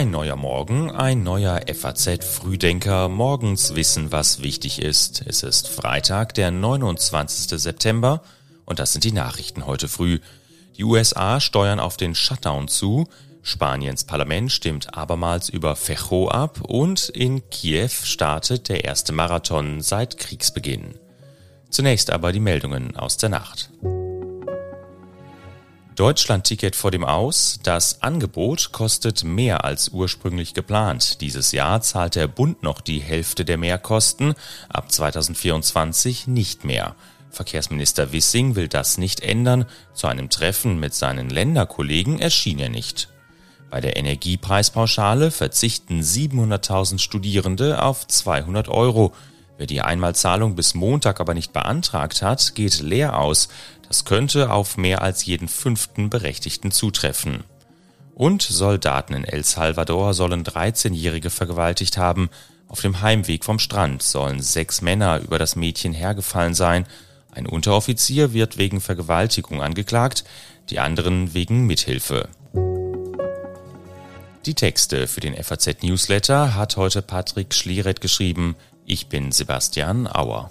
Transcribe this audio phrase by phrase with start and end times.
[0.00, 3.10] Ein neuer Morgen, ein neuer FAZ Frühdenker.
[3.10, 5.22] Morgens wissen, was wichtig ist.
[5.26, 7.60] Es ist Freitag, der 29.
[7.60, 8.22] September
[8.64, 10.20] und das sind die Nachrichten heute früh.
[10.78, 13.08] Die USA steuern auf den Shutdown zu.
[13.42, 20.16] Spaniens Parlament stimmt abermals über Fecho ab und in Kiew startet der erste Marathon seit
[20.16, 20.94] Kriegsbeginn.
[21.68, 23.68] Zunächst aber die Meldungen aus der Nacht.
[26.00, 27.60] Deutschland-Ticket vor dem Aus.
[27.62, 31.20] Das Angebot kostet mehr als ursprünglich geplant.
[31.20, 34.32] Dieses Jahr zahlt der Bund noch die Hälfte der Mehrkosten,
[34.70, 36.94] ab 2024 nicht mehr.
[37.30, 39.66] Verkehrsminister Wissing will das nicht ändern.
[39.92, 43.10] Zu einem Treffen mit seinen Länderkollegen erschien er nicht.
[43.68, 49.12] Bei der Energiepreispauschale verzichten 700.000 Studierende auf 200 Euro.
[49.60, 53.50] Wer die Einmalzahlung bis Montag aber nicht beantragt hat, geht leer aus.
[53.86, 57.44] Das könnte auf mehr als jeden fünften Berechtigten zutreffen.
[58.14, 62.30] Und Soldaten in El Salvador sollen 13-Jährige vergewaltigt haben.
[62.68, 66.86] Auf dem Heimweg vom Strand sollen sechs Männer über das Mädchen hergefallen sein.
[67.30, 70.24] Ein Unteroffizier wird wegen Vergewaltigung angeklagt,
[70.70, 72.30] die anderen wegen Mithilfe.
[74.46, 78.56] Die Texte für den FAZ Newsletter hat heute Patrick Schleret geschrieben.
[78.92, 80.50] Ich bin Sebastian Auer.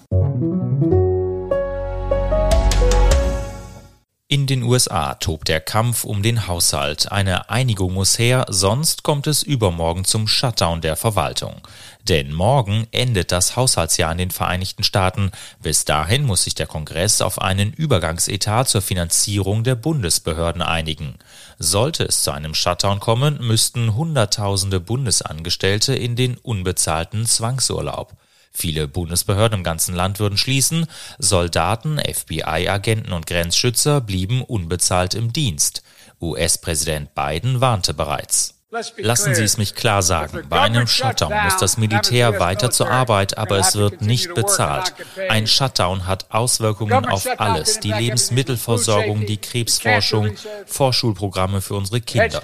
[4.29, 7.11] In den USA tobt der Kampf um den Haushalt.
[7.11, 11.67] Eine Einigung muss her, sonst kommt es übermorgen zum Shutdown der Verwaltung.
[12.07, 15.31] Denn morgen endet das Haushaltsjahr in den Vereinigten Staaten.
[15.61, 21.15] Bis dahin muss sich der Kongress auf einen Übergangsetat zur Finanzierung der Bundesbehörden einigen.
[21.57, 28.15] Sollte es zu einem Shutdown kommen, müssten Hunderttausende Bundesangestellte in den unbezahlten Zwangsurlaub.
[28.51, 35.83] Viele Bundesbehörden im ganzen Land würden schließen, Soldaten, FBI-Agenten und Grenzschützer blieben unbezahlt im Dienst.
[36.21, 38.55] US-Präsident Biden warnte bereits.
[38.97, 43.35] Lassen Sie es mich klar sagen, bei einem Shutdown muss das Militär weiter zur Arbeit,
[43.35, 44.93] aber es wird nicht bezahlt.
[45.27, 50.35] Ein Shutdown hat Auswirkungen auf alles, die Lebensmittelversorgung, die Krebsforschung,
[50.67, 52.41] Vorschulprogramme für unsere Kinder.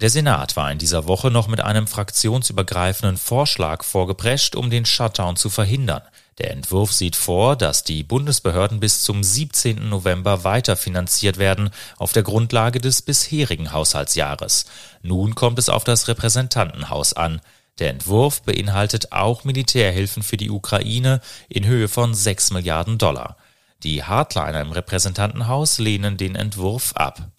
[0.00, 5.34] Der Senat war in dieser Woche noch mit einem fraktionsübergreifenden Vorschlag vorgeprescht, um den Shutdown
[5.34, 6.02] zu verhindern.
[6.38, 9.88] Der Entwurf sieht vor, dass die Bundesbehörden bis zum 17.
[9.88, 14.66] November weiterfinanziert werden auf der Grundlage des bisherigen Haushaltsjahres.
[15.02, 17.40] Nun kommt es auf das Repräsentantenhaus an.
[17.80, 23.36] Der Entwurf beinhaltet auch Militärhilfen für die Ukraine in Höhe von 6 Milliarden Dollar.
[23.82, 27.32] Die Hardliner im Repräsentantenhaus lehnen den Entwurf ab.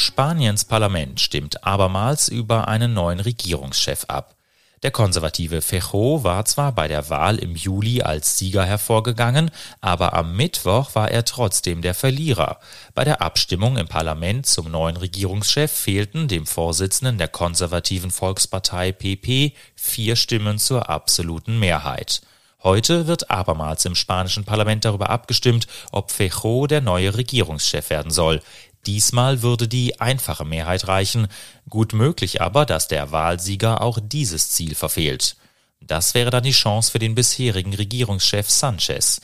[0.00, 4.36] Spaniens Parlament stimmt abermals über einen neuen Regierungschef ab.
[4.84, 9.50] Der konservative Fejo war zwar bei der Wahl im Juli als Sieger hervorgegangen,
[9.80, 12.60] aber am Mittwoch war er trotzdem der Verlierer.
[12.94, 19.52] Bei der Abstimmung im Parlament zum neuen Regierungschef fehlten dem Vorsitzenden der konservativen Volkspartei PP
[19.74, 22.20] vier Stimmen zur absoluten Mehrheit.
[22.64, 28.42] Heute wird abermals im spanischen Parlament darüber abgestimmt, ob Fejo der neue Regierungschef werden soll.
[28.88, 31.28] Diesmal würde die einfache Mehrheit reichen,
[31.68, 35.36] gut möglich aber, dass der Wahlsieger auch dieses Ziel verfehlt.
[35.82, 39.20] Das wäre dann die Chance für den bisherigen Regierungschef Sanchez.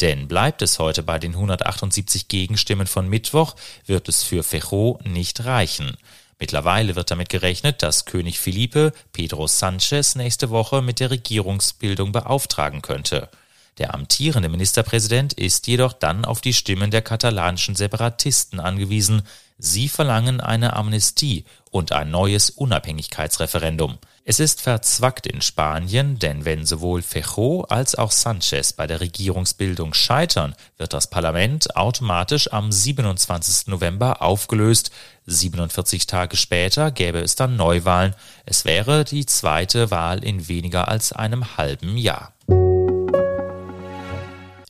[0.00, 3.56] Denn bleibt es heute bei den 178 Gegenstimmen von Mittwoch,
[3.86, 5.96] wird es für Fejo nicht reichen.
[6.38, 12.82] Mittlerweile wird damit gerechnet, dass König Felipe Pedro Sanchez nächste Woche mit der Regierungsbildung beauftragen
[12.82, 13.28] könnte.
[13.78, 19.22] Der amtierende Ministerpräsident ist jedoch dann auf die Stimmen der katalanischen Separatisten angewiesen.
[19.56, 23.98] Sie verlangen eine Amnestie und ein neues Unabhängigkeitsreferendum.
[24.24, 29.94] Es ist verzwackt in Spanien, denn wenn sowohl Fejo als auch Sanchez bei der Regierungsbildung
[29.94, 33.68] scheitern, wird das Parlament automatisch am 27.
[33.68, 34.90] November aufgelöst.
[35.26, 38.14] 47 Tage später gäbe es dann Neuwahlen.
[38.44, 42.34] Es wäre die zweite Wahl in weniger als einem halben Jahr.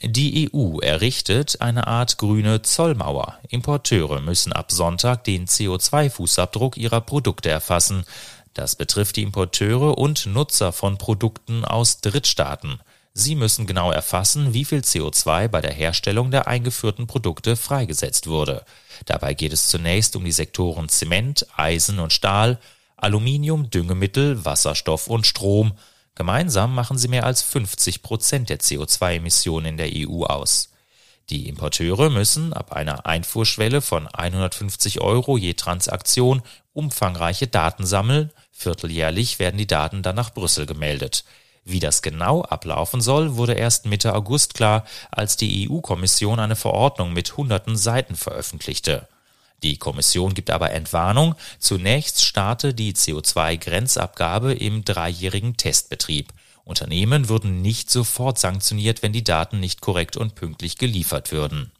[0.02, 3.38] Die EU errichtet eine Art grüne Zollmauer.
[3.48, 8.04] Importeure müssen ab Sonntag den CO2-Fußabdruck ihrer Produkte erfassen.
[8.54, 12.80] Das betrifft die Importeure und Nutzer von Produkten aus Drittstaaten.
[13.12, 18.64] Sie müssen genau erfassen, wie viel CO2 bei der Herstellung der eingeführten Produkte freigesetzt wurde.
[19.06, 22.60] Dabei geht es zunächst um die Sektoren Zement, Eisen und Stahl,
[22.96, 25.72] Aluminium, Düngemittel, Wasserstoff und Strom,
[26.18, 30.72] Gemeinsam machen sie mehr als 50 Prozent der CO2-Emissionen in der EU aus.
[31.30, 36.42] Die Importeure müssen ab einer Einfuhrschwelle von 150 Euro je Transaktion
[36.72, 38.32] umfangreiche Daten sammeln.
[38.50, 41.22] Vierteljährlich werden die Daten dann nach Brüssel gemeldet.
[41.62, 47.12] Wie das genau ablaufen soll, wurde erst Mitte August klar, als die EU-Kommission eine Verordnung
[47.12, 49.06] mit hunderten Seiten veröffentlichte.
[49.62, 51.34] Die Kommission gibt aber Entwarnung.
[51.58, 56.32] Zunächst starte die CO2-Grenzabgabe im dreijährigen Testbetrieb.
[56.64, 61.72] Unternehmen würden nicht sofort sanktioniert, wenn die Daten nicht korrekt und pünktlich geliefert würden.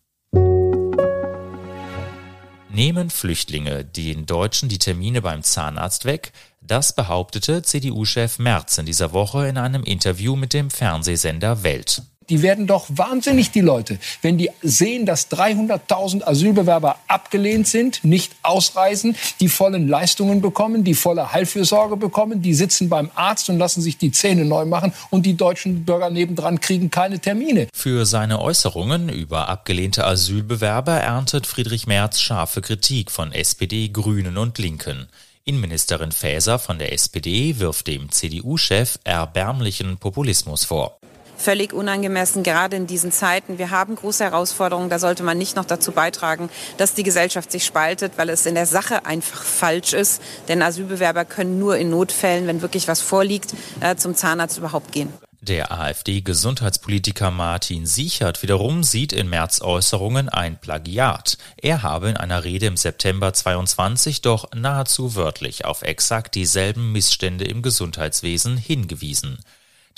[2.71, 6.33] Nehmen Flüchtlinge den Deutschen die Termine beim Zahnarzt weg?
[6.61, 12.03] Das behauptete CDU-Chef Merz in dieser Woche in einem Interview mit dem Fernsehsender Welt.
[12.29, 18.33] Die werden doch wahnsinnig, die Leute, wenn die sehen, dass 300.000 Asylbewerber abgelehnt sind, nicht
[18.43, 23.81] ausreisen, die vollen Leistungen bekommen, die volle Heilfürsorge bekommen, die sitzen beim Arzt und lassen
[23.81, 27.69] sich die Zähne neu machen und die deutschen Bürger nebendran kriegen keine Termine.
[27.73, 34.59] Für seine Äußerungen über abgelehnte Asylbewerber erntet Friedrich Merz scharfe Kritik von SPD, Grünen und
[34.59, 35.09] Linken.
[35.45, 40.99] Innenministerin Faeser von der SPD wirft dem CDU-Chef erbärmlichen Populismus vor
[41.39, 43.59] völlig unangemessen, gerade in diesen Zeiten.
[43.59, 44.91] Wir haben große Herausforderungen.
[44.91, 48.55] Da sollte man nicht noch dazu beitragen, dass die Gesellschaft sich spaltet, weil es in
[48.55, 50.21] der Sache einfach falsch ist.
[50.49, 55.13] Denn Asylbewerber können nur in Notfällen, wenn wirklich was vorliegt, äh, zum Zahnarzt überhaupt gehen.
[55.41, 61.39] Der AfD-Gesundheitspolitiker Martin Sichert wiederum sieht in März Äußerungen ein Plagiat.
[61.57, 67.45] Er habe in einer Rede im September 22 doch nahezu wörtlich auf exakt dieselben Missstände
[67.45, 69.39] im Gesundheitswesen hingewiesen.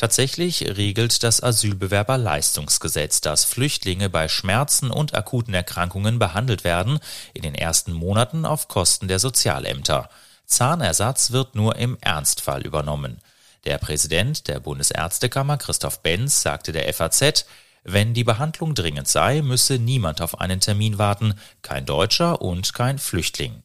[0.00, 7.00] Tatsächlich regelt das Asylbewerberleistungsgesetz, dass Flüchtlinge bei Schmerzen und akuten Erkrankungen behandelt werden,
[7.34, 10.08] in den ersten Monaten auf Kosten der Sozialämter.
[10.46, 13.18] Zahnersatz wird nur im Ernstfall übernommen.
[13.66, 17.44] Der Präsident der Bundesärztekammer Christoph Benz sagte der FAZ,
[17.84, 22.98] wenn die Behandlung dringend sei, müsse niemand auf einen Termin warten, kein Deutscher und kein
[22.98, 23.62] Flüchtling.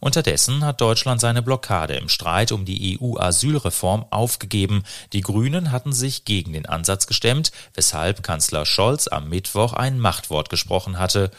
[0.00, 4.82] Unterdessen hat Deutschland seine Blockade im Streit um die EU-Asylreform aufgegeben.
[5.12, 10.48] Die Grünen hatten sich gegen den Ansatz gestemmt, weshalb Kanzler Scholz am Mittwoch ein Machtwort
[10.48, 11.30] gesprochen hatte.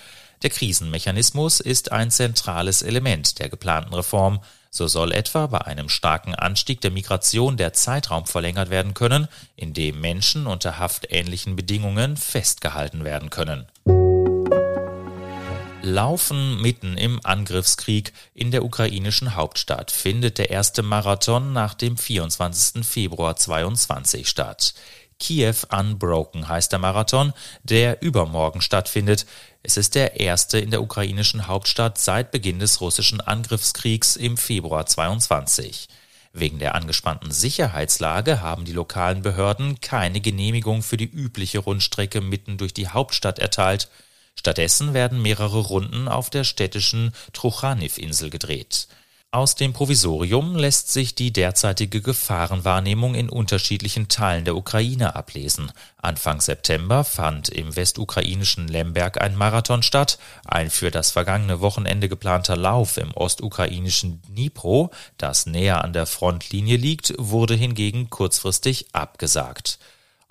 [0.43, 4.39] Der Krisenmechanismus ist ein zentrales Element der geplanten Reform.
[4.69, 9.73] So soll etwa bei einem starken Anstieg der Migration der Zeitraum verlängert werden können, in
[9.73, 13.67] dem Menschen unter haftähnlichen Bedingungen festgehalten werden können
[15.83, 22.85] laufen mitten im Angriffskrieg in der ukrainischen Hauptstadt findet der erste Marathon nach dem 24.
[22.85, 24.73] Februar 22 statt.
[25.19, 27.33] Kiew Unbroken heißt der Marathon,
[27.63, 29.25] der übermorgen stattfindet.
[29.61, 34.85] Es ist der erste in der ukrainischen Hauptstadt seit Beginn des russischen Angriffskriegs im Februar
[34.85, 35.87] 22.
[36.33, 42.57] Wegen der angespannten Sicherheitslage haben die lokalen Behörden keine Genehmigung für die übliche Rundstrecke mitten
[42.57, 43.89] durch die Hauptstadt erteilt.
[44.41, 48.87] Stattdessen werden mehrere Runden auf der städtischen Truchaniv-Insel gedreht.
[49.29, 55.71] Aus dem Provisorium lässt sich die derzeitige Gefahrenwahrnehmung in unterschiedlichen Teilen der Ukraine ablesen.
[55.97, 60.17] Anfang September fand im westukrainischen Lemberg ein Marathon statt.
[60.43, 64.89] Ein für das vergangene Wochenende geplanter Lauf im ostukrainischen Dnipro,
[65.19, 69.77] das näher an der Frontlinie liegt, wurde hingegen kurzfristig abgesagt.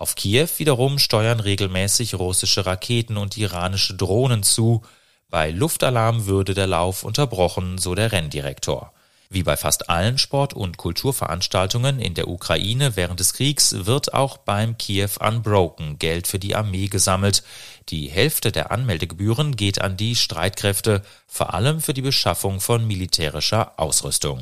[0.01, 4.81] Auf Kiew wiederum steuern regelmäßig russische Raketen und iranische Drohnen zu.
[5.29, 8.95] Bei Luftalarm würde der Lauf unterbrochen, so der Renndirektor.
[9.29, 14.39] Wie bei fast allen Sport- und Kulturveranstaltungen in der Ukraine während des Kriegs wird auch
[14.39, 17.43] beim Kiew Unbroken Geld für die Armee gesammelt.
[17.91, 23.79] Die Hälfte der Anmeldegebühren geht an die Streitkräfte, vor allem für die Beschaffung von militärischer
[23.79, 24.41] Ausrüstung.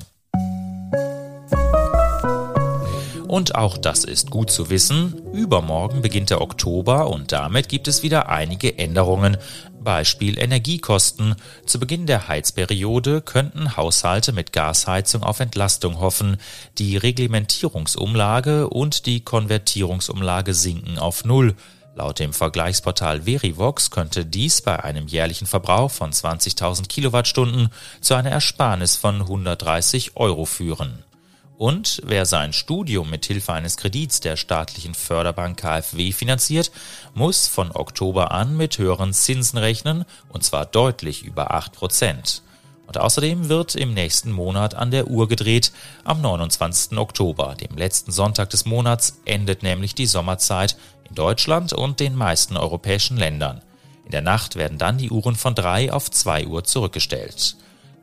[3.29, 5.15] Und auch das ist gut zu wissen.
[5.35, 9.37] Übermorgen beginnt der Oktober und damit gibt es wieder einige Änderungen.
[9.85, 11.35] Beispiel Energiekosten.
[11.67, 16.39] Zu Beginn der Heizperiode könnten Haushalte mit Gasheizung auf Entlastung hoffen.
[16.79, 21.55] Die Reglementierungsumlage und die Konvertierungsumlage sinken auf Null.
[21.95, 27.69] Laut dem Vergleichsportal Verivox könnte dies bei einem jährlichen Verbrauch von 20.000 Kilowattstunden
[28.01, 31.05] zu einer Ersparnis von 130 Euro führen.
[31.59, 36.71] Und wer sein Studium mit Hilfe eines Kredits der staatlichen Förderbank KfW finanziert,
[37.15, 42.43] muss von Oktober an mit höheren Zinsen rechnen, und zwar deutlich über 8 Prozent.
[42.87, 45.73] Und außerdem wird im nächsten Monat an der Uhr gedreht.
[46.05, 46.97] Am 29.
[46.97, 50.77] Oktober, dem letzten Sonntag des Monats, endet nämlich die Sommerzeit
[51.09, 53.63] in Deutschland und den meisten europäischen Ländern.
[54.05, 57.57] In der Nacht werden dann die Uhren von 3 auf 2 Uhr zurückgestellt.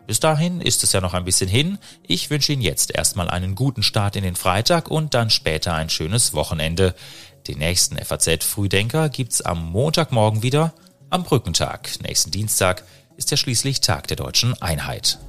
[0.07, 1.77] Bis dahin ist es ja noch ein bisschen hin.
[2.07, 5.89] Ich wünsche Ihnen jetzt erstmal einen guten Start in den Freitag und dann später ein
[5.89, 6.95] schönes Wochenende.
[7.47, 10.73] Den nächsten FAZ Frühdenker gibt's am Montagmorgen wieder,
[11.09, 11.89] am Brückentag.
[12.01, 12.83] Nächsten Dienstag
[13.17, 15.19] ist ja schließlich Tag der deutschen Einheit.